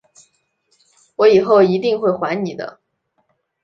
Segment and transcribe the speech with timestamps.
[1.15, 2.79] 我以后一定会还你的